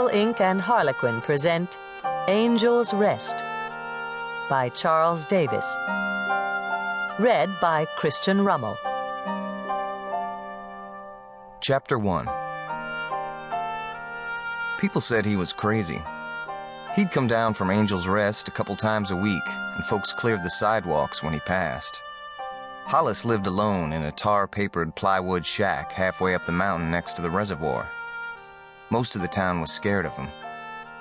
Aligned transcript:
Bible 0.00 0.18
Inc. 0.18 0.40
and 0.40 0.62
Harlequin 0.62 1.20
present 1.20 1.76
Angel's 2.26 2.94
Rest 2.94 3.36
by 4.48 4.70
Charles 4.74 5.26
Davis. 5.26 5.76
Read 7.18 7.50
by 7.60 7.86
Christian 7.96 8.42
Rummel. 8.42 8.78
Chapter 11.60 11.98
1 11.98 12.26
People 14.78 15.02
said 15.02 15.26
he 15.26 15.36
was 15.36 15.52
crazy. 15.52 16.02
He'd 16.96 17.10
come 17.10 17.26
down 17.26 17.52
from 17.52 17.68
Angel's 17.68 18.08
Rest 18.08 18.48
a 18.48 18.52
couple 18.52 18.76
times 18.76 19.10
a 19.10 19.16
week, 19.16 19.46
and 19.76 19.84
folks 19.84 20.14
cleared 20.14 20.42
the 20.42 20.48
sidewalks 20.48 21.22
when 21.22 21.34
he 21.34 21.40
passed. 21.40 22.00
Hollis 22.86 23.26
lived 23.26 23.46
alone 23.46 23.92
in 23.92 24.04
a 24.04 24.12
tar 24.12 24.48
papered 24.48 24.94
plywood 24.94 25.44
shack 25.44 25.92
halfway 25.92 26.34
up 26.34 26.46
the 26.46 26.52
mountain 26.52 26.90
next 26.90 27.16
to 27.16 27.22
the 27.22 27.30
reservoir. 27.30 27.86
Most 28.90 29.14
of 29.14 29.22
the 29.22 29.28
town 29.28 29.60
was 29.60 29.70
scared 29.70 30.04
of 30.04 30.16
him. 30.16 30.28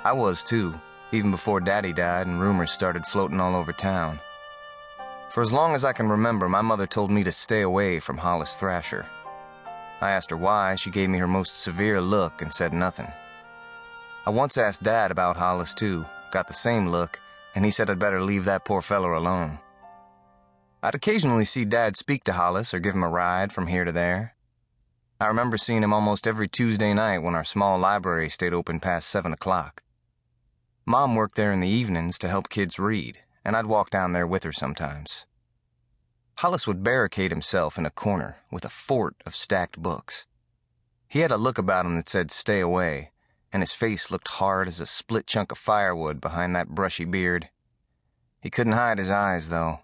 I 0.04 0.14
was 0.14 0.44
too, 0.44 0.80
even 1.12 1.32
before 1.32 1.60
Daddy 1.60 1.92
died 1.92 2.28
and 2.28 2.40
rumors 2.40 2.72
started 2.72 3.06
floating 3.06 3.40
all 3.40 3.56
over 3.56 3.74
town. 3.74 4.20
For 5.32 5.42
as 5.42 5.52
long 5.52 5.74
as 5.74 5.84
I 5.84 5.94
can 5.94 6.08
remember, 6.08 6.48
my 6.48 6.62
mother 6.62 6.86
told 6.86 7.10
me 7.10 7.24
to 7.24 7.32
stay 7.32 7.62
away 7.62 8.00
from 8.00 8.18
Hollis 8.18 8.56
Thrasher. 8.58 9.08
I 10.02 10.12
asked 10.12 10.30
her 10.30 10.38
why, 10.38 10.76
she 10.76 10.92
gave 10.92 11.10
me 11.10 11.18
her 11.18 11.28
most 11.28 11.58
severe 11.58 12.00
look 12.00 12.42
and 12.42 12.54
said 12.54 12.74
nothing. 12.74 13.12
I 14.26 14.30
once 14.30 14.58
asked 14.58 14.84
Dad 14.84 15.10
about 15.10 15.38
Hollis 15.38 15.74
too, 15.74 16.06
got 16.32 16.48
the 16.48 16.54
same 16.54 16.90
look, 16.90 17.20
and 17.56 17.66
he 17.66 17.72
said 17.72 17.90
I'd 17.90 18.00
better 18.00 18.22
leave 18.22 18.46
that 18.46 18.66
poor 18.66 18.82
feller 18.82 19.14
alone. 19.14 19.60
I'd 20.84 20.96
occasionally 20.96 21.46
see 21.46 21.66
Dad 21.66 21.98
speak 21.98 22.24
to 22.26 22.34
Hollis 22.34 22.74
or 22.74 22.80
give 22.80 22.94
him 22.94 23.04
a 23.04 23.10
ride 23.10 23.52
from 23.52 23.68
here 23.68 23.84
to 23.84 23.92
there. 23.92 24.36
I 25.22 25.28
remember 25.28 25.58
seeing 25.58 25.84
him 25.84 25.92
almost 25.92 26.25
every 26.25 26.48
Tuesday 26.48 26.94
night 26.94 27.20
when 27.20 27.36
our 27.36 27.44
small 27.44 27.78
library 27.78 28.30
stayed 28.30 28.53
open 28.53 28.80
past 28.80 29.09
seven 29.09 29.34
o'clock. 29.34 29.84
Mom 30.86 31.14
worked 31.14 31.36
there 31.36 31.52
in 31.52 31.59
the 31.59 31.67
evenings 31.67 32.17
to 32.20 32.30
help 32.30 32.48
kids 32.48 32.80
read, 32.80 33.20
and 33.44 33.58
I'd 33.58 33.66
walk 33.66 33.90
down 33.90 34.14
there 34.14 34.25
with 34.25 34.44
her 34.44 34.53
sometimes. 34.53 35.25
Hollis 36.38 36.66
would 36.66 36.84
barricade 36.84 37.31
himself 37.31 37.78
in 37.78 37.86
a 37.86 37.90
corner 37.90 38.38
with 38.50 38.64
a 38.64 38.70
fort 38.70 39.16
of 39.25 39.36
stacked 39.36 39.81
books. 39.81 40.25
He 41.09 41.20
had 41.20 41.31
a 41.31 41.38
look 41.38 41.58
about 41.58 41.86
him 41.86 41.97
that 41.97 42.08
said, 42.08 42.31
Stay 42.31 42.62
away, 42.62 43.12
and 43.52 43.62
his 43.62 43.73
face 43.73 44.09
looked 44.09 44.30
hard 44.30 44.70
as 44.70 44.80
a 44.80 44.86
split 44.86 45.28
chunk 45.28 45.52
of 45.52 45.58
firewood 45.58 46.22
behind 46.22 46.56
that 46.56 46.70
brushy 46.70 47.03
beard. 47.03 47.50
He 48.40 48.50
couldn't 48.50 48.73
hide 48.73 49.00
his 49.00 49.09
eyes, 49.09 49.50
though. 49.50 49.81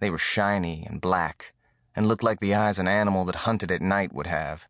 They 0.00 0.10
were 0.10 0.18
shiny 0.18 0.84
and 0.86 1.00
black 1.00 1.54
and 2.00 2.08
looked 2.08 2.22
like 2.22 2.40
the 2.40 2.54
eyes 2.54 2.78
an 2.78 2.88
animal 2.88 3.26
that 3.26 3.44
hunted 3.44 3.70
at 3.70 3.82
night 3.82 4.10
would 4.10 4.26
have. 4.26 4.66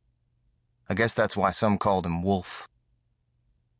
I 0.89 0.95
guess 0.95 1.14
that's 1.14 1.36
why 1.36 1.53
some 1.53 1.78
called 1.78 2.05
him 2.05 2.25
Wolf. 2.25 2.67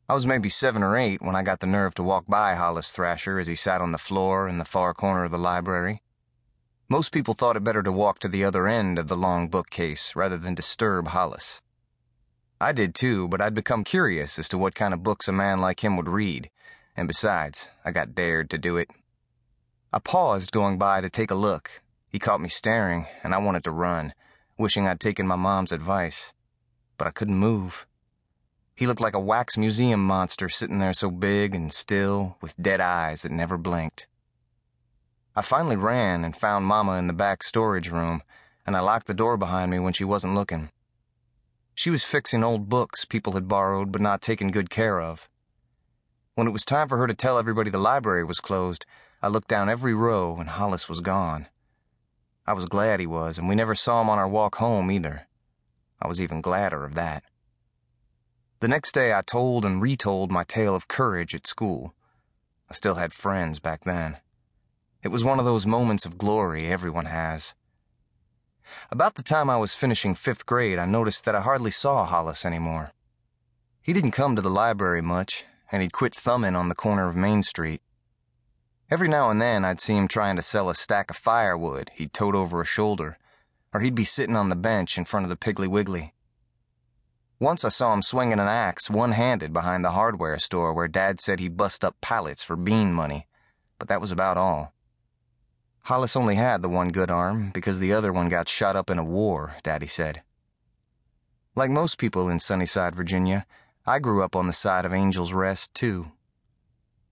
I 0.09 0.15
was 0.15 0.25
maybe 0.25 0.49
seven 0.49 0.85
or 0.85 0.97
eight 0.97 1.21
when 1.21 1.35
I 1.35 1.43
got 1.43 1.59
the 1.59 1.67
nerve 1.67 1.95
to 1.95 2.05
walk 2.05 2.27
by 2.29 2.55
Hollis 2.55 2.93
Thrasher 2.93 3.41
as 3.41 3.49
he 3.49 3.57
sat 3.57 3.81
on 3.81 3.91
the 3.91 3.99
floor 3.99 4.47
in 4.47 4.59
the 4.59 4.65
far 4.65 4.95
corner 4.95 5.25
of 5.25 5.33
the 5.33 5.37
library. 5.37 6.01
Most 6.89 7.11
people 7.11 7.35
thought 7.35 7.57
it 7.57 7.65
better 7.65 7.83
to 7.83 7.91
walk 7.91 8.21
to 8.21 8.29
the 8.29 8.45
other 8.45 8.69
end 8.69 9.01
of 9.01 9.09
the 9.09 9.17
long 9.17 9.49
bookcase 9.49 10.15
rather 10.15 10.39
than 10.39 10.55
disturb 10.55 11.09
Hollis. 11.09 11.61
I 12.61 12.71
did 12.71 12.95
too, 12.95 13.27
but 13.27 13.41
I'd 13.41 13.53
become 13.53 13.83
curious 13.83 14.39
as 14.39 14.49
to 14.51 14.59
what 14.59 14.77
kind 14.77 14.95
of 14.95 15.03
books 15.03 15.27
a 15.27 15.33
man 15.33 15.61
like 15.61 15.83
him 15.83 15.97
would 15.97 16.09
read, 16.09 16.51
and 16.97 17.09
besides, 17.09 17.69
I 17.85 17.91
got 17.91 18.15
dared 18.15 18.49
to 18.51 18.59
do 18.59 18.77
it. 18.77 18.91
I 19.93 19.99
paused 19.99 20.53
going 20.53 20.79
by 20.79 21.01
to 21.01 21.11
take 21.11 21.33
a 21.33 21.35
look, 21.35 21.83
he 22.11 22.19
caught 22.19 22.41
me 22.41 22.49
staring, 22.49 23.07
and 23.23 23.33
I 23.33 23.39
wanted 23.39 23.63
to 23.65 23.71
run, 23.71 24.15
wishing 24.59 24.87
I'd 24.87 24.99
taken 24.99 25.27
my 25.27 25.37
mom's 25.37 25.71
advice. 25.71 26.35
But 26.99 27.07
I 27.07 27.13
couldn't 27.13 27.39
move. 27.39 27.87
He 28.75 28.87
looked 28.87 29.01
like 29.01 29.15
a 29.15 29.21
wax 29.21 29.57
museum 29.57 30.05
monster 30.05 30.49
sitting 30.49 30.81
there 30.81 30.93
so 30.93 31.11
big 31.11 31.55
and 31.55 31.73
still, 31.73 32.37
with 32.43 32.61
dead 32.61 32.81
eyes 32.81 33.23
that 33.23 33.31
never 33.31 33.57
blinked. 33.57 34.09
I 35.37 35.43
finally 35.43 35.77
ran 35.77 36.25
and 36.25 36.37
found 36.37 36.67
Mama 36.67 36.99
in 36.99 37.07
the 37.07 37.13
back 37.13 37.45
storage 37.45 37.89
room, 37.89 38.23
and 38.67 38.77
I 38.77 38.81
locked 38.81 39.07
the 39.07 39.15
door 39.15 39.37
behind 39.37 39.71
me 39.71 39.79
when 39.79 39.93
she 39.93 40.05
wasn't 40.05 40.35
looking. 40.35 40.71
She 41.77 41.91
was 41.91 42.05
fixing 42.05 42.43
old 42.43 42.69
books 42.69 43.05
people 43.05 43.35
had 43.35 43.47
borrowed 43.47 43.93
but 43.93 44.03
not 44.03 44.21
taken 44.21 44.51
good 44.51 44.69
care 44.69 45.01
of. 45.01 45.29
When 46.35 46.49
it 46.49 46.53
was 46.53 46.65
time 46.65 46.89
for 46.89 46.99
her 46.99 47.07
to 47.07 47.15
tell 47.15 47.39
everybody 47.39 47.71
the 47.71 47.79
library 47.79 48.25
was 48.25 48.41
closed, 48.41 48.85
I 49.23 49.29
looked 49.29 49.49
down 49.49 49.69
every 49.69 49.95
row 49.95 50.37
and 50.39 50.49
Hollis 50.49 50.89
was 50.89 51.01
gone. 51.01 51.47
I 52.51 52.53
was 52.53 52.67
glad 52.67 52.99
he 52.99 53.07
was, 53.07 53.39
and 53.39 53.49
we 53.49 53.55
never 53.55 53.77
saw 53.77 54.01
him 54.01 54.11
on 54.11 54.19
our 54.19 54.27
walk 54.27 54.57
home 54.57 54.91
either. 54.91 55.29
I 56.03 56.09
was 56.09 56.21
even 56.21 56.41
gladder 56.41 56.85
of 56.85 56.97
that. 56.97 57.23
The 58.59 58.67
next 58.67 58.91
day, 58.91 59.15
I 59.15 59.23
told 59.23 59.65
and 59.65 59.81
retold 59.81 60.33
my 60.33 60.43
tale 60.43 60.75
of 60.75 60.89
courage 60.89 61.33
at 61.33 61.47
school. 61.47 61.95
I 62.69 62.75
still 62.75 62.97
had 62.97 63.13
friends 63.13 63.61
back 63.61 63.85
then. 63.85 64.17
It 65.05 65.13
was 65.13 65.23
one 65.23 65.39
of 65.39 65.45
those 65.45 65.65
moments 65.65 66.05
of 66.05 66.19
glory 66.19 66.67
everyone 66.67 67.05
has. 67.05 67.55
About 68.91 69.15
the 69.15 69.23
time 69.23 69.49
I 69.49 69.57
was 69.57 69.77
finishing 69.77 70.17
fifth 70.17 70.45
grade, 70.45 70.81
I 70.81 70.87
noticed 70.87 71.25
that 71.27 71.37
I 71.37 71.43
hardly 71.43 71.71
saw 71.71 72.05
Hollis 72.05 72.45
anymore. 72.45 72.91
He 73.81 73.93
didn't 73.93 74.11
come 74.11 74.35
to 74.35 74.43
the 74.43 74.51
library 74.51 75.03
much, 75.03 75.45
and 75.71 75.83
he'd 75.83 75.93
quit 75.93 76.17
thumbing 76.17 76.57
on 76.57 76.69
the 76.69 76.75
corner 76.75 77.09
of 77.09 77.15
Main 77.15 77.45
Street. 77.45 77.81
Every 78.91 79.07
now 79.07 79.31
and 79.31 79.41
then 79.41 79.65
I'd 79.65 79.81
see 79.81 79.95
him 79.95 80.09
trying 80.09 80.35
to 80.35 80.43
sell 80.43 80.69
a 80.69 80.75
stack 80.75 81.11
of 81.11 81.17
firewood 81.17 81.93
he'd 81.95 82.13
tote 82.13 82.35
over 82.35 82.61
a 82.61 82.67
shoulder, 82.67 83.19
or 83.73 83.81
he'd 83.81 83.95
be 83.95 84.05
sitting 84.05 84.35
on 84.35 84.49
the 84.49 84.57
bench 84.57 84.99
in 84.99 85.05
front 85.05 85.25
of 85.25 85.31
the 85.31 85.37
Piggly 85.37 85.69
Wiggly. 85.69 86.13
Once 87.39 87.65
I 87.65 87.69
saw 87.69 87.95
him 87.95 88.03
swinging 88.03 88.41
an 88.41 88.49
axe 88.49 88.91
one 88.91 89.13
handed 89.13 89.53
behind 89.53 89.85
the 89.85 89.93
hardware 89.93 90.39
store 90.41 90.75
where 90.75 90.89
Dad 90.89 91.21
said 91.21 91.39
he'd 91.39 91.57
bust 91.57 91.85
up 91.85 92.01
pallets 92.01 92.43
for 92.43 92.57
bean 92.57 92.93
money, 92.93 93.29
but 93.79 93.87
that 93.87 94.01
was 94.01 94.11
about 94.11 94.37
all. 94.37 94.75
Hollis 95.85 96.17
only 96.17 96.35
had 96.35 96.61
the 96.61 96.69
one 96.69 96.89
good 96.89 97.13
arm 97.13 97.51
because 97.55 97.79
the 97.79 97.93
other 97.93 98.13
one 98.13 98.29
got 98.29 98.49
shot 98.49 98.75
up 98.75 98.91
in 98.91 98.99
a 98.99 99.05
war, 99.05 99.55
Daddy 99.63 99.87
said. 99.87 100.23
Like 101.55 101.71
most 101.71 101.97
people 101.97 102.29
in 102.29 102.41
Sunnyside, 102.41 102.97
Virginia, 102.97 103.47
I 103.87 104.01
grew 104.01 104.23
up 104.23 104.35
on 104.35 104.49
the 104.49 104.53
side 104.53 104.85
of 104.85 104.93
Angel's 104.93 105.33
Rest, 105.33 105.75
too. 105.75 106.11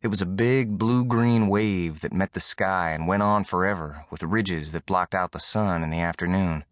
It 0.00 0.08
was 0.08 0.22
a 0.22 0.26
big 0.26 0.78
blue 0.78 1.04
green 1.04 1.48
wave 1.48 2.02
that 2.02 2.12
met 2.12 2.32
the 2.32 2.40
sky 2.40 2.92
and 2.92 3.08
went 3.08 3.24
on 3.24 3.42
forever 3.42 4.04
with 4.10 4.22
ridges 4.22 4.70
that 4.70 4.86
blocked 4.86 5.12
out 5.12 5.32
the 5.32 5.40
sun 5.40 5.82
in 5.82 5.90
the 5.90 5.98
afternoon. 5.98 6.64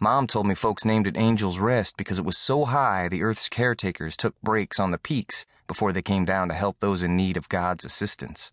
Mom 0.00 0.26
told 0.26 0.48
me 0.48 0.56
folks 0.56 0.84
named 0.84 1.06
it 1.06 1.16
Angel's 1.16 1.60
Rest 1.60 1.96
because 1.96 2.18
it 2.18 2.24
was 2.24 2.36
so 2.36 2.64
high 2.64 3.06
the 3.06 3.22
Earth's 3.22 3.48
caretakers 3.48 4.16
took 4.16 4.34
breaks 4.42 4.80
on 4.80 4.90
the 4.90 4.98
peaks 4.98 5.46
before 5.68 5.92
they 5.92 6.02
came 6.02 6.24
down 6.24 6.48
to 6.48 6.54
help 6.54 6.80
those 6.80 7.04
in 7.04 7.16
need 7.16 7.36
of 7.36 7.48
God's 7.48 7.84
assistance. 7.84 8.50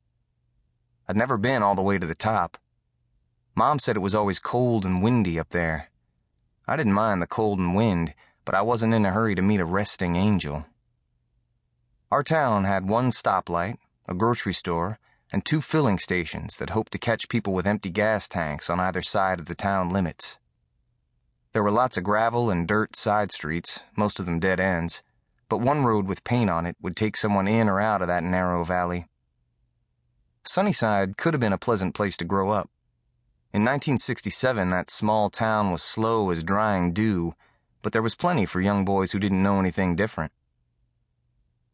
I'd 1.08 1.18
never 1.18 1.36
been 1.36 1.64
all 1.64 1.74
the 1.74 1.82
way 1.82 1.98
to 1.98 2.06
the 2.06 2.14
top. 2.14 2.60
Mom 3.56 3.80
said 3.80 3.96
it 3.96 4.00
was 4.00 4.14
always 4.14 4.38
cold 4.38 4.86
and 4.86 5.02
windy 5.02 5.40
up 5.40 5.50
there. 5.50 5.90
I 6.68 6.76
didn't 6.76 6.94
mind 6.94 7.20
the 7.20 7.26
cold 7.26 7.58
and 7.58 7.74
wind, 7.74 8.14
but 8.46 8.54
I 8.54 8.62
wasn't 8.62 8.94
in 8.94 9.08
a 9.08 9.12
hurry 9.12 9.34
to 9.34 9.42
meet 9.42 9.60
a 9.60 9.66
resting 9.66 10.16
angel. 10.16 10.68
Our 12.12 12.24
town 12.24 12.64
had 12.64 12.90
one 12.90 13.12
stoplight, 13.12 13.78
a 14.08 14.16
grocery 14.16 14.54
store, 14.54 14.98
and 15.32 15.46
two 15.46 15.62
filling 15.62 16.00
stations 16.00 16.58
that 16.58 16.72
hoped 16.72 16.92
to 16.94 16.98
catch 16.98 17.30
people 17.30 17.54
with 17.54 17.68
empty 17.68 17.92
gas 17.92 18.28
tanks 18.28 18.68
on 18.68 18.80
either 18.80 19.04
side 19.04 19.40
of 19.40 19.46
the 19.46 19.54
town 19.54 19.90
limits. 19.90 20.40
There 21.52 21.62
were 21.62 21.70
lots 21.70 21.98
of 21.98 22.04
gravel 22.04 22.50
and 22.50 22.68
dirt 22.68 22.96
side 22.96 23.32
streets, 23.32 23.84
most 23.96 24.20
of 24.20 24.26
them 24.26 24.40
dead 24.40 24.60
ends, 24.60 25.04
but 25.50 25.62
one 25.62 25.84
road 25.84 26.08
with 26.08 26.24
paint 26.24 26.50
on 26.50 26.66
it 26.66 26.76
would 26.82 26.96
take 26.96 27.16
someone 27.16 27.48
in 27.48 27.70
or 27.70 27.80
out 27.80 28.02
of 28.02 28.08
that 28.08 28.24
narrow 28.24 28.64
valley. 28.64 29.06
Sunnyside 30.44 31.16
could 31.16 31.36
have 31.36 31.42
been 31.42 31.54
a 31.54 31.60
pleasant 31.60 31.94
place 31.94 32.18
to 32.18 32.26
grow 32.26 32.50
up. 32.50 32.72
In 33.54 33.62
1967, 33.62 34.70
that 34.70 34.90
small 34.90 35.30
town 35.30 35.70
was 35.70 35.84
slow 35.84 36.32
as 36.32 36.44
drying 36.44 36.92
dew, 36.92 37.36
but 37.84 37.94
there 37.94 38.02
was 38.02 38.16
plenty 38.16 38.48
for 38.48 38.62
young 38.62 38.84
boys 38.84 39.12
who 39.12 39.20
didn't 39.20 39.44
know 39.44 39.60
anything 39.60 39.96
different. 39.96 40.32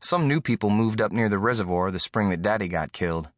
Some 0.06 0.28
new 0.28 0.40
people 0.40 0.69
moved 0.69 1.02
up 1.02 1.12
near 1.12 1.30
the 1.30 1.40
reservoir 1.40 1.90
the 1.90 1.98
spring 1.98 2.30
that 2.30 2.44
Daddy 2.44 2.68
got 2.68 2.92
killed. 2.92 3.30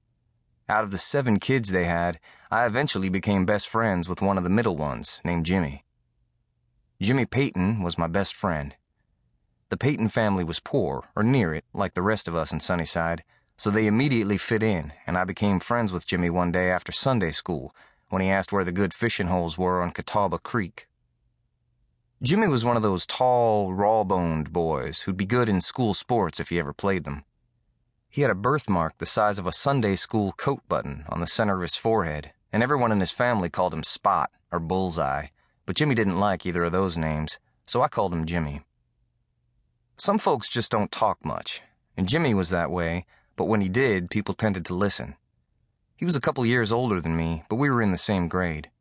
Out 0.68 0.84
of 0.84 0.92
the 0.92 0.98
seven 0.98 1.40
kids 1.40 1.70
they 1.70 1.86
had, 1.86 2.20
I 2.52 2.66
eventually 2.66 3.08
became 3.08 3.46
best 3.46 3.70
friends 3.70 4.10
with 4.10 4.22
one 4.22 4.38
of 4.38 4.44
the 4.44 4.50
middle 4.50 4.76
ones, 4.76 5.22
named 5.24 5.46
Jimmy. 5.46 5.86
Jimmy 7.02 7.26
Peyton 7.26 7.84
was 7.84 7.98
my 7.98 8.08
best 8.08 8.36
friend. 8.36 8.76
The 9.70 9.78
Peyton 9.78 10.10
family 10.10 10.44
was 10.44 10.60
poor, 10.60 11.06
or 11.16 11.24
near 11.24 11.54
it, 11.54 11.64
like 11.74 11.94
the 11.94 12.02
rest 12.02 12.28
of 12.28 12.36
us 12.36 12.52
in 12.52 12.60
Sunnyside, 12.60 13.24
so 13.56 13.70
they 13.70 13.88
immediately 13.88 14.38
fit 14.38 14.62
in, 14.62 14.92
and 15.08 15.18
I 15.18 15.24
became 15.24 15.62
friends 15.62 15.94
with 15.94 16.06
Jimmy 16.06 16.30
one 16.30 16.52
day 16.52 16.70
after 16.70 16.92
Sunday 16.92 17.32
school 17.32 17.74
when 18.10 18.22
he 18.22 18.28
asked 18.28 18.52
where 18.52 18.66
the 18.66 18.74
good 18.74 18.94
fishing 18.94 19.28
holes 19.28 19.58
were 19.58 19.82
on 19.82 19.92
Catawba 19.92 20.40
Creek. 20.40 20.87
Jimmy 22.24 22.48
was 22.48 22.66
one 22.66 22.76
of 22.76 22.82
those 22.82 23.06
tall, 23.06 23.76
raw 23.76 24.04
boned 24.04 24.52
boys 24.52 25.02
who'd 25.02 25.18
be 25.18 25.26
good 25.26 25.48
in 25.48 25.62
school 25.62 25.94
sports 25.94 26.40
if 26.40 26.50
he 26.50 26.58
ever 26.58 26.74
played 26.74 27.04
them. 27.04 27.24
He 28.10 28.24
had 28.24 28.32
a 28.32 28.36
birthmark 28.36 28.98
the 28.98 29.06
size 29.06 29.38
of 29.38 29.46
a 29.46 29.52
Sunday 29.52 29.96
school 29.96 30.32
coat 30.32 30.62
button 30.68 31.06
on 31.10 31.20
the 31.20 31.28
center 31.28 31.58
of 31.58 31.62
his 31.62 31.76
forehead, 31.76 32.32
and 32.52 32.64
everyone 32.64 32.92
in 32.92 33.02
his 33.02 33.12
family 33.12 33.52
called 33.52 33.72
him 33.72 33.84
Spot 33.84 34.32
or 34.52 34.60
Bullseye, 34.60 35.28
but 35.68 35.76
Jimmy 35.76 35.94
didn't 35.94 36.20
like 36.20 36.44
either 36.44 36.64
of 36.64 36.72
those 36.72 36.98
names, 36.98 37.38
so 37.68 37.84
I 37.84 37.88
called 37.88 38.14
him 38.14 38.26
Jimmy. 38.26 38.62
Some 39.98 40.18
folks 40.18 40.50
just 40.50 40.72
don't 40.72 40.92
talk 40.92 41.24
much, 41.24 41.62
and 41.96 42.10
Jimmy 42.10 42.34
was 42.34 42.50
that 42.50 42.72
way, 42.72 43.06
but 43.36 43.46
when 43.46 43.62
he 43.62 43.70
did, 43.70 44.10
people 44.10 44.34
tended 44.34 44.66
to 44.66 44.74
listen. 44.74 45.16
He 45.96 46.06
was 46.06 46.16
a 46.16 46.22
couple 46.22 46.44
years 46.48 46.72
older 46.72 47.00
than 47.00 47.16
me, 47.16 47.44
but 47.48 47.58
we 47.58 47.70
were 47.70 47.82
in 47.84 47.92
the 47.92 47.98
same 48.00 48.28
grade. 48.28 48.72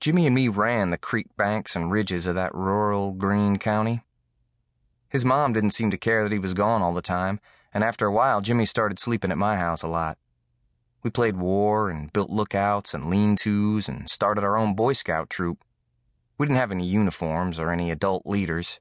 Jimmy 0.00 0.26
and 0.26 0.34
me 0.34 0.46
ran 0.46 0.90
the 0.90 0.98
creek 0.98 1.26
banks 1.36 1.74
and 1.74 1.90
ridges 1.90 2.24
of 2.26 2.36
that 2.36 2.54
rural 2.54 3.12
green 3.12 3.58
county. 3.58 4.02
His 5.08 5.24
mom 5.24 5.52
didn't 5.52 5.70
seem 5.70 5.90
to 5.90 5.98
care 5.98 6.22
that 6.22 6.32
he 6.32 6.38
was 6.38 6.54
gone 6.54 6.82
all 6.82 6.94
the 6.94 7.02
time, 7.02 7.40
and 7.74 7.82
after 7.82 8.06
a 8.06 8.12
while, 8.12 8.40
Jimmy 8.40 8.64
started 8.64 8.98
sleeping 8.98 9.32
at 9.32 9.38
my 9.38 9.56
house 9.56 9.82
a 9.82 9.88
lot. 9.88 10.16
We 11.02 11.10
played 11.10 11.36
war 11.36 11.90
and 11.90 12.12
built 12.12 12.30
lookouts 12.30 12.94
and 12.94 13.10
lean 13.10 13.34
tos 13.34 13.88
and 13.88 14.08
started 14.08 14.44
our 14.44 14.56
own 14.56 14.74
Boy 14.74 14.92
Scout 14.92 15.30
troop. 15.30 15.64
We 16.36 16.46
didn't 16.46 16.58
have 16.58 16.72
any 16.72 16.86
uniforms 16.86 17.58
or 17.58 17.72
any 17.72 17.90
adult 17.90 18.24
leaders. 18.24 18.78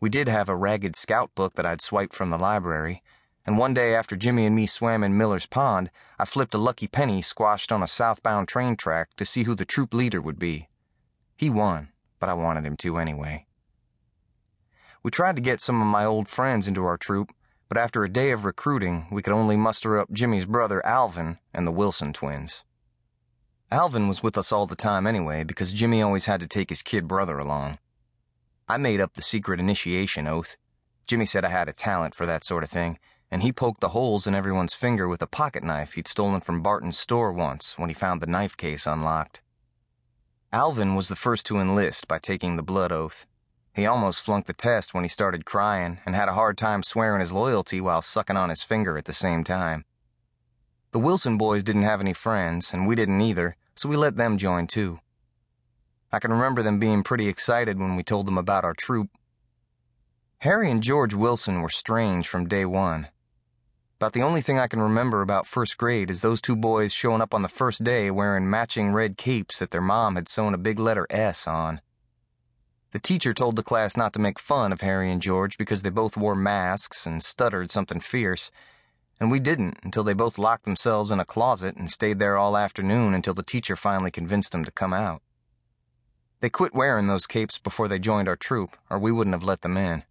We 0.00 0.10
did 0.10 0.28
have 0.28 0.48
a 0.48 0.56
ragged 0.56 0.96
scout 0.96 1.34
book 1.34 1.54
that 1.54 1.64
I'd 1.64 1.80
swiped 1.80 2.14
from 2.14 2.30
the 2.30 2.38
library, 2.38 3.02
and 3.44 3.58
one 3.58 3.74
day 3.74 3.94
after 3.94 4.14
Jimmy 4.14 4.46
and 4.46 4.54
me 4.54 4.66
swam 4.66 5.02
in 5.02 5.16
Miller's 5.16 5.46
Pond, 5.46 5.90
I 6.18 6.24
flipped 6.24 6.54
a 6.54 6.58
lucky 6.58 6.86
penny 6.86 7.22
squashed 7.22 7.72
on 7.72 7.82
a 7.82 7.88
southbound 7.88 8.48
train 8.48 8.76
track 8.76 9.10
to 9.16 9.24
see 9.24 9.42
who 9.42 9.54
the 9.54 9.64
troop 9.64 9.92
leader 9.92 10.20
would 10.20 10.38
be. 10.38 10.68
He 11.36 11.50
won, 11.50 11.88
but 12.20 12.28
I 12.28 12.34
wanted 12.34 12.64
him 12.64 12.76
to 12.78 12.98
anyway. 12.98 13.46
We 15.02 15.10
tried 15.10 15.34
to 15.36 15.42
get 15.42 15.60
some 15.60 15.80
of 15.80 15.88
my 15.88 16.04
old 16.04 16.28
friends 16.28 16.68
into 16.68 16.84
our 16.84 16.96
troop, 16.96 17.32
but 17.68 17.76
after 17.76 18.04
a 18.04 18.08
day 18.12 18.30
of 18.30 18.44
recruiting, 18.44 19.06
we 19.10 19.22
could 19.22 19.32
only 19.32 19.56
muster 19.56 19.98
up 19.98 20.12
Jimmy's 20.12 20.46
brother 20.46 20.84
Alvin 20.86 21.38
and 21.52 21.66
the 21.66 21.72
Wilson 21.72 22.12
twins. 22.12 22.64
Alvin 23.72 24.06
was 24.06 24.22
with 24.22 24.38
us 24.38 24.52
all 24.52 24.66
the 24.66 24.76
time 24.76 25.06
anyway 25.06 25.42
because 25.42 25.72
Jimmy 25.72 26.02
always 26.02 26.26
had 26.26 26.38
to 26.40 26.46
take 26.46 26.68
his 26.68 26.82
kid 26.82 27.08
brother 27.08 27.38
along. 27.38 27.78
I 28.68 28.76
made 28.76 29.00
up 29.00 29.14
the 29.14 29.22
secret 29.22 29.58
initiation 29.58 30.28
oath. 30.28 30.56
Jimmy 31.06 31.24
said 31.24 31.44
I 31.44 31.48
had 31.48 31.68
a 31.68 31.72
talent 31.72 32.14
for 32.14 32.26
that 32.26 32.44
sort 32.44 32.62
of 32.62 32.70
thing, 32.70 32.98
and 33.32 33.42
he 33.42 33.50
poked 33.50 33.80
the 33.80 33.88
holes 33.88 34.26
in 34.26 34.34
everyone's 34.34 34.74
finger 34.74 35.08
with 35.08 35.22
a 35.22 35.26
pocket 35.26 35.64
knife 35.64 35.94
he'd 35.94 36.06
stolen 36.06 36.42
from 36.42 36.60
Barton's 36.60 36.98
store 36.98 37.32
once 37.32 37.78
when 37.78 37.88
he 37.88 37.94
found 37.94 38.20
the 38.20 38.26
knife 38.26 38.58
case 38.58 38.86
unlocked. 38.86 39.40
Alvin 40.52 40.94
was 40.94 41.08
the 41.08 41.16
first 41.16 41.46
to 41.46 41.58
enlist 41.58 42.06
by 42.06 42.18
taking 42.18 42.56
the 42.56 42.62
blood 42.62 42.92
oath. 42.92 43.26
He 43.74 43.86
almost 43.86 44.20
flunked 44.20 44.48
the 44.48 44.52
test 44.52 44.92
when 44.92 45.02
he 45.02 45.08
started 45.08 45.46
crying 45.46 45.98
and 46.04 46.14
had 46.14 46.28
a 46.28 46.34
hard 46.34 46.58
time 46.58 46.82
swearing 46.82 47.20
his 47.20 47.32
loyalty 47.32 47.80
while 47.80 48.02
sucking 48.02 48.36
on 48.36 48.50
his 48.50 48.62
finger 48.62 48.98
at 48.98 49.06
the 49.06 49.14
same 49.14 49.44
time. 49.44 49.86
The 50.90 51.00
Wilson 51.00 51.38
boys 51.38 51.62
didn't 51.62 51.84
have 51.84 52.02
any 52.02 52.12
friends, 52.12 52.74
and 52.74 52.86
we 52.86 52.94
didn't 52.94 53.22
either, 53.22 53.56
so 53.74 53.88
we 53.88 53.96
let 53.96 54.18
them 54.18 54.36
join 54.36 54.66
too. 54.66 55.00
I 56.12 56.18
can 56.18 56.32
remember 56.32 56.62
them 56.62 56.78
being 56.78 57.02
pretty 57.02 57.28
excited 57.28 57.78
when 57.78 57.96
we 57.96 58.02
told 58.02 58.26
them 58.26 58.36
about 58.36 58.64
our 58.64 58.74
troop. 58.74 59.08
Harry 60.40 60.70
and 60.70 60.82
George 60.82 61.14
Wilson 61.14 61.62
were 61.62 61.70
strange 61.70 62.28
from 62.28 62.46
day 62.46 62.66
one. 62.66 63.08
About 64.02 64.14
the 64.14 64.22
only 64.24 64.40
thing 64.40 64.58
I 64.58 64.66
can 64.66 64.80
remember 64.80 65.22
about 65.22 65.46
first 65.46 65.78
grade 65.78 66.10
is 66.10 66.22
those 66.22 66.42
two 66.42 66.56
boys 66.56 66.92
showing 66.92 67.20
up 67.20 67.32
on 67.32 67.42
the 67.42 67.48
first 67.48 67.84
day 67.84 68.10
wearing 68.10 68.50
matching 68.50 68.92
red 68.92 69.16
capes 69.16 69.60
that 69.60 69.70
their 69.70 69.80
mom 69.80 70.16
had 70.16 70.28
sewn 70.28 70.54
a 70.54 70.58
big 70.58 70.80
letter 70.80 71.06
S 71.08 71.46
on. 71.46 71.80
The 72.90 72.98
teacher 72.98 73.32
told 73.32 73.54
the 73.54 73.62
class 73.62 73.96
not 73.96 74.12
to 74.14 74.18
make 74.18 74.40
fun 74.40 74.72
of 74.72 74.80
Harry 74.80 75.08
and 75.12 75.22
George 75.22 75.56
because 75.56 75.82
they 75.82 75.88
both 75.88 76.16
wore 76.16 76.34
masks 76.34 77.06
and 77.06 77.22
stuttered 77.22 77.70
something 77.70 78.00
fierce, 78.00 78.50
and 79.20 79.30
we 79.30 79.38
didn't 79.38 79.78
until 79.84 80.02
they 80.02 80.14
both 80.14 80.36
locked 80.36 80.64
themselves 80.64 81.12
in 81.12 81.20
a 81.20 81.24
closet 81.24 81.76
and 81.76 81.88
stayed 81.88 82.18
there 82.18 82.36
all 82.36 82.56
afternoon 82.56 83.14
until 83.14 83.34
the 83.34 83.44
teacher 83.44 83.76
finally 83.76 84.10
convinced 84.10 84.50
them 84.50 84.64
to 84.64 84.72
come 84.72 84.92
out. 84.92 85.22
They 86.40 86.50
quit 86.50 86.74
wearing 86.74 87.06
those 87.06 87.28
capes 87.28 87.60
before 87.60 87.86
they 87.86 88.00
joined 88.00 88.26
our 88.26 88.34
troop, 88.34 88.76
or 88.90 88.98
we 88.98 89.12
wouldn't 89.12 89.34
have 89.34 89.44
let 89.44 89.60
them 89.60 89.76
in. 89.76 90.02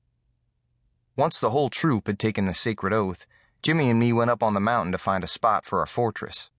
Once 1.18 1.42
the 1.42 1.50
whole 1.50 1.70
troop 1.70 2.08
had 2.08 2.20
taken 2.20 2.46
the 2.46 2.54
sacred 2.54 2.94
oath, 2.94 3.26
Jimmy 3.62 3.90
and 3.90 4.00
me 4.00 4.12
went 4.12 4.32
up 4.32 4.42
on 4.42 4.54
the 4.56 4.60
mountain 4.60 4.92
to 4.92 4.98
find 4.98 5.24
a 5.24 5.28
spot 5.28 5.66
for 5.66 5.80
our 5.80 5.86
fortress. 5.86 6.50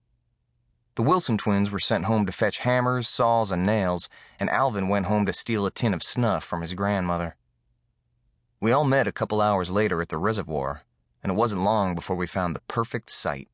The 0.95 1.01
Wilson 1.01 1.37
twins 1.37 1.71
were 1.71 1.79
sent 1.79 2.05
home 2.05 2.25
to 2.25 2.31
fetch 2.31 2.59
hammers, 2.59 3.07
saws, 3.07 3.51
and 3.51 3.65
nails, 3.65 4.09
and 4.39 4.49
Alvin 4.49 4.87
went 4.87 5.07
home 5.07 5.25
to 5.25 5.33
steal 5.33 5.65
a 5.65 5.71
tin 5.71 5.93
of 5.93 6.03
snuff 6.03 6.43
from 6.43 6.61
his 6.61 6.75
grandmother. 6.75 7.35
We 8.61 8.71
all 8.71 8.85
met 8.85 9.07
a 9.07 9.11
couple 9.11 9.41
hours 9.41 9.71
later 9.71 10.01
at 10.01 10.09
the 10.09 10.17
reservoir, 10.17 10.83
and 11.21 11.31
it 11.31 11.35
wasn't 11.35 11.63
long 11.63 11.95
before 11.95 12.15
we 12.15 12.27
found 12.27 12.55
the 12.55 12.61
perfect 12.67 13.09
site. 13.09 13.49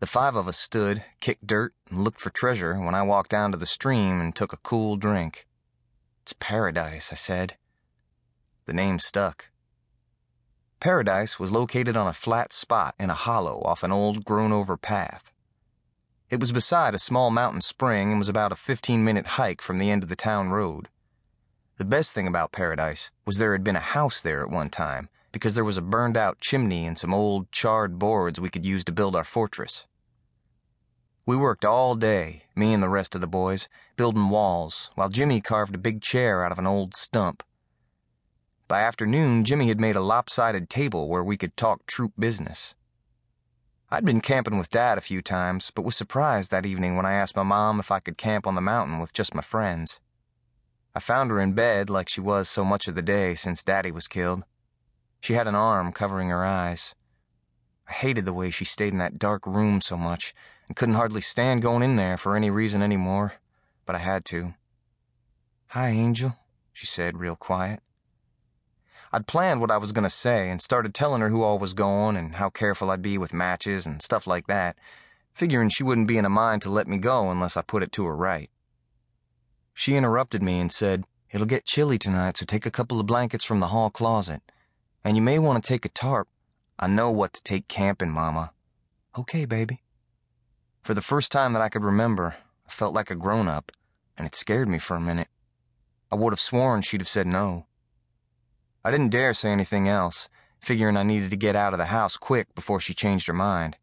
The 0.00 0.06
five 0.06 0.36
of 0.36 0.48
us 0.48 0.58
stood, 0.58 1.02
kicked 1.20 1.46
dirt, 1.46 1.72
and 1.88 2.02
looked 2.02 2.20
for 2.20 2.28
treasure 2.28 2.78
when 2.78 2.94
I 2.94 3.02
walked 3.02 3.30
down 3.30 3.52
to 3.52 3.56
the 3.56 3.64
stream 3.64 4.20
and 4.20 4.34
took 4.34 4.52
a 4.52 4.58
cool 4.58 4.96
drink. 4.96 5.46
It's 6.22 6.34
paradise, 6.34 7.10
I 7.12 7.16
said. 7.16 7.56
The 8.66 8.74
name 8.74 8.98
stuck. 8.98 9.50
Paradise 10.84 11.40
was 11.40 11.50
located 11.50 11.96
on 11.96 12.06
a 12.06 12.12
flat 12.12 12.52
spot 12.52 12.94
in 13.00 13.08
a 13.08 13.14
hollow 13.14 13.62
off 13.62 13.82
an 13.82 13.90
old 13.90 14.22
grown 14.22 14.52
over 14.52 14.76
path. 14.76 15.32
It 16.28 16.38
was 16.38 16.52
beside 16.52 16.94
a 16.94 16.98
small 16.98 17.30
mountain 17.30 17.62
spring 17.62 18.10
and 18.10 18.18
was 18.18 18.28
about 18.28 18.52
a 18.52 18.54
15 18.54 19.02
minute 19.02 19.26
hike 19.40 19.62
from 19.62 19.78
the 19.78 19.90
end 19.90 20.02
of 20.02 20.10
the 20.10 20.14
town 20.14 20.50
road. 20.50 20.90
The 21.78 21.86
best 21.86 22.12
thing 22.12 22.28
about 22.28 22.52
Paradise 22.52 23.12
was 23.24 23.38
there 23.38 23.52
had 23.52 23.64
been 23.64 23.76
a 23.76 23.92
house 23.96 24.20
there 24.20 24.42
at 24.42 24.50
one 24.50 24.68
time 24.68 25.08
because 25.32 25.54
there 25.54 25.64
was 25.64 25.78
a 25.78 25.80
burned 25.80 26.18
out 26.18 26.42
chimney 26.42 26.84
and 26.84 26.98
some 26.98 27.14
old 27.14 27.50
charred 27.50 27.98
boards 27.98 28.38
we 28.38 28.50
could 28.50 28.66
use 28.66 28.84
to 28.84 28.92
build 28.92 29.16
our 29.16 29.24
fortress. 29.24 29.86
We 31.24 31.34
worked 31.34 31.64
all 31.64 31.94
day, 31.94 32.42
me 32.54 32.74
and 32.74 32.82
the 32.82 32.90
rest 32.90 33.14
of 33.14 33.22
the 33.22 33.26
boys, 33.26 33.70
building 33.96 34.28
walls, 34.28 34.90
while 34.96 35.08
Jimmy 35.08 35.40
carved 35.40 35.74
a 35.74 35.78
big 35.78 36.02
chair 36.02 36.44
out 36.44 36.52
of 36.52 36.58
an 36.58 36.66
old 36.66 36.94
stump. 36.94 37.42
By 38.66 38.80
afternoon, 38.80 39.44
Jimmy 39.44 39.68
had 39.68 39.78
made 39.78 39.94
a 39.94 40.00
lopsided 40.00 40.70
table 40.70 41.08
where 41.08 41.22
we 41.22 41.36
could 41.36 41.54
talk 41.54 41.84
troop 41.86 42.12
business. 42.18 42.74
I'd 43.90 44.06
been 44.06 44.22
camping 44.22 44.56
with 44.56 44.70
Dad 44.70 44.96
a 44.96 45.02
few 45.02 45.20
times, 45.20 45.70
but 45.70 45.84
was 45.84 45.94
surprised 45.94 46.50
that 46.50 46.64
evening 46.64 46.96
when 46.96 47.04
I 47.04 47.12
asked 47.12 47.36
my 47.36 47.42
mom 47.42 47.78
if 47.78 47.90
I 47.90 48.00
could 48.00 48.16
camp 48.16 48.46
on 48.46 48.54
the 48.54 48.62
mountain 48.62 48.98
with 48.98 49.12
just 49.12 49.34
my 49.34 49.42
friends. 49.42 50.00
I 50.94 51.00
found 51.00 51.30
her 51.30 51.40
in 51.40 51.52
bed 51.52 51.90
like 51.90 52.08
she 52.08 52.22
was 52.22 52.48
so 52.48 52.64
much 52.64 52.88
of 52.88 52.94
the 52.94 53.02
day 53.02 53.34
since 53.34 53.62
Daddy 53.62 53.90
was 53.90 54.08
killed. 54.08 54.44
She 55.20 55.34
had 55.34 55.46
an 55.46 55.54
arm 55.54 55.92
covering 55.92 56.30
her 56.30 56.44
eyes. 56.44 56.94
I 57.86 57.92
hated 57.92 58.24
the 58.24 58.32
way 58.32 58.50
she 58.50 58.64
stayed 58.64 58.94
in 58.94 58.98
that 58.98 59.18
dark 59.18 59.46
room 59.46 59.82
so 59.82 59.98
much 59.98 60.34
and 60.68 60.76
couldn't 60.76 60.94
hardly 60.94 61.20
stand 61.20 61.60
going 61.60 61.82
in 61.82 61.96
there 61.96 62.16
for 62.16 62.34
any 62.34 62.48
reason 62.48 62.80
anymore, 62.80 63.34
but 63.84 63.94
I 63.94 63.98
had 63.98 64.24
to. 64.26 64.54
Hi, 65.68 65.90
Angel, 65.90 66.36
she 66.72 66.86
said 66.86 67.18
real 67.18 67.36
quiet. 67.36 67.83
I'd 69.14 69.28
planned 69.28 69.60
what 69.60 69.70
I 69.70 69.76
was 69.76 69.92
going 69.92 70.02
to 70.02 70.10
say 70.10 70.50
and 70.50 70.60
started 70.60 70.92
telling 70.92 71.20
her 71.20 71.28
who 71.28 71.44
all 71.44 71.60
was 71.60 71.72
going 71.72 72.16
and 72.16 72.34
how 72.34 72.50
careful 72.50 72.90
I'd 72.90 73.00
be 73.00 73.16
with 73.16 73.32
matches 73.32 73.86
and 73.86 74.02
stuff 74.02 74.26
like 74.26 74.48
that, 74.48 74.76
figuring 75.32 75.68
she 75.68 75.84
wouldn't 75.84 76.08
be 76.08 76.18
in 76.18 76.24
a 76.24 76.28
mind 76.28 76.62
to 76.62 76.70
let 76.70 76.88
me 76.88 76.98
go 76.98 77.30
unless 77.30 77.56
I 77.56 77.62
put 77.62 77.84
it 77.84 77.92
to 77.92 78.06
her 78.06 78.16
right. 78.16 78.50
She 79.72 79.94
interrupted 79.94 80.42
me 80.42 80.58
and 80.58 80.72
said, 80.72 81.04
It'll 81.30 81.46
get 81.46 81.64
chilly 81.64 81.96
tonight, 81.96 82.38
so 82.38 82.44
take 82.44 82.66
a 82.66 82.72
couple 82.72 82.98
of 82.98 83.06
blankets 83.06 83.44
from 83.44 83.60
the 83.60 83.68
hall 83.68 83.88
closet. 83.88 84.42
And 85.04 85.16
you 85.16 85.22
may 85.22 85.38
want 85.38 85.62
to 85.62 85.68
take 85.68 85.84
a 85.84 85.90
tarp. 85.90 86.26
I 86.76 86.88
know 86.88 87.12
what 87.12 87.34
to 87.34 87.42
take 87.44 87.68
camping, 87.68 88.10
Mama. 88.10 88.50
Okay, 89.16 89.44
baby. 89.44 89.84
For 90.82 90.92
the 90.92 91.00
first 91.00 91.30
time 91.30 91.52
that 91.52 91.62
I 91.62 91.68
could 91.68 91.84
remember, 91.84 92.34
I 92.66 92.70
felt 92.72 92.92
like 92.92 93.12
a 93.12 93.14
grown 93.14 93.46
up, 93.46 93.70
and 94.18 94.26
it 94.26 94.34
scared 94.34 94.68
me 94.68 94.80
for 94.80 94.96
a 94.96 95.00
minute. 95.00 95.28
I 96.10 96.16
would 96.16 96.32
have 96.32 96.40
sworn 96.40 96.82
she'd 96.82 97.00
have 97.00 97.06
said 97.06 97.28
no. 97.28 97.66
I 98.84 98.90
didn't 98.90 99.10
dare 99.10 99.32
say 99.32 99.50
anything 99.50 99.88
else, 99.88 100.28
figuring 100.60 100.98
I 100.98 101.04
needed 101.04 101.30
to 101.30 101.36
get 101.36 101.56
out 101.56 101.72
of 101.72 101.78
the 101.78 101.86
house 101.86 102.18
quick 102.18 102.54
before 102.54 102.80
she 102.80 102.92
changed 102.92 103.26
her 103.28 103.32
mind. 103.32 103.78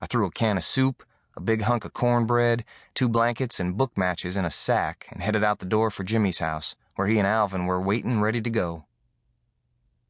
I 0.00 0.06
threw 0.06 0.26
a 0.26 0.30
can 0.30 0.58
of 0.58 0.64
soup, 0.64 1.04
a 1.34 1.40
big 1.40 1.62
hunk 1.62 1.86
of 1.86 1.94
cornbread, 1.94 2.62
two 2.94 3.08
blankets, 3.08 3.58
and 3.58 3.78
book 3.78 3.96
matches 3.96 4.36
in 4.36 4.44
a 4.44 4.50
sack 4.50 5.06
and 5.10 5.22
headed 5.22 5.42
out 5.42 5.60
the 5.60 5.66
door 5.66 5.90
for 5.90 6.04
Jimmy's 6.04 6.38
house, 6.38 6.76
where 6.96 7.06
he 7.06 7.18
and 7.18 7.26
Alvin 7.26 7.64
were 7.64 7.80
waiting 7.80 8.20
ready 8.20 8.42
to 8.42 8.50
go. 8.50 8.84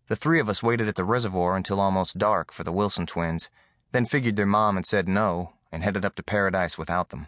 The 0.09 0.17
three 0.17 0.41
of 0.41 0.49
us 0.49 0.63
waited 0.63 0.89
at 0.89 0.97
the 0.97 1.05
reservoir 1.05 1.57
until 1.57 1.81
almost 1.81 2.19
dark 2.19 2.53
for 2.53 2.65
the 2.65 2.73
Wilson 2.73 3.07
twins, 3.07 3.49
then 3.93 4.05
figured 4.05 4.35
their 4.35 4.47
mom 4.47 4.75
had 4.75 4.87
said 4.87 5.09
no 5.09 5.53
and 5.71 5.85
headed 5.85 6.05
up 6.05 6.17
to 6.17 6.23
Paradise 6.23 6.77
without 6.77 7.11
them. 7.11 7.27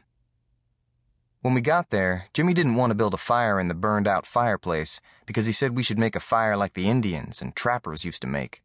When 1.41 1.55
we 1.55 1.61
got 1.61 1.91
there, 1.91 2.27
Jimmy 2.35 2.53
didn't 2.53 2.75
want 2.75 2.91
to 2.91 2.97
build 2.97 3.15
a 3.15 3.19
fire 3.19 3.61
in 3.61 3.69
the 3.69 3.75
burned 3.75 4.09
out 4.09 4.27
fireplace 4.27 5.01
because 5.25 5.47
he 5.47 5.53
said 5.53 5.77
we 5.77 5.85
should 5.85 5.99
make 5.99 6.17
a 6.17 6.21
fire 6.21 6.57
like 6.57 6.75
the 6.75 6.89
Indians 6.89 7.41
and 7.41 7.55
trappers 7.55 8.05
used 8.05 8.23
to 8.23 8.27
make. 8.27 8.61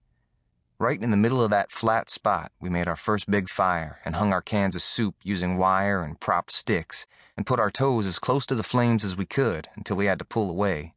Right 0.80 1.00
in 1.00 1.12
the 1.12 1.18
middle 1.18 1.44
of 1.44 1.52
that 1.52 1.72
flat 1.72 2.10
spot, 2.10 2.52
we 2.60 2.72
made 2.72 2.88
our 2.88 2.96
first 2.96 3.30
big 3.30 3.48
fire 3.48 4.00
and 4.04 4.16
hung 4.16 4.34
our 4.34 4.42
cans 4.42 4.76
of 4.76 4.82
soup 4.82 5.16
using 5.24 5.58
wire 5.58 6.02
and 6.02 6.20
propped 6.20 6.52
sticks 6.52 7.06
and 7.38 7.46
put 7.46 7.60
our 7.60 7.70
toes 7.70 8.08
as 8.08 8.18
close 8.18 8.48
to 8.48 8.56
the 8.56 8.64
flames 8.64 9.04
as 9.04 9.16
we 9.16 9.28
could 9.28 9.68
until 9.76 9.96
we 9.96 10.08
had 10.08 10.18
to 10.18 10.26
pull 10.26 10.50
away. 10.50 10.96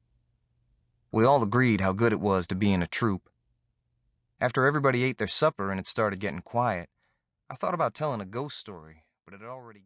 We 1.13 1.27
all 1.27 1.43
agreed 1.43 1.83
how 1.83 1.93
good 1.93 2.13
it 2.13 2.21
was 2.21 2.47
to 2.47 2.55
be 2.55 2.73
in 2.73 2.83
a 2.83 2.87
troop. 2.87 3.29
After 4.41 4.65
everybody 4.65 5.05
ate 5.05 5.19
their 5.19 5.29
supper 5.29 5.71
and 5.71 5.79
it 5.79 5.87
started 5.87 6.21
getting 6.21 6.41
quiet, 6.41 6.89
I 7.51 7.55
thought 7.55 7.75
about 7.75 7.93
telling 7.93 8.23
a 8.23 8.27
ghost 8.27 8.59
story, 8.59 9.05
but 9.27 9.35
it 9.35 9.43
had 9.43 9.51
already 9.51 9.81
got. 9.81 9.85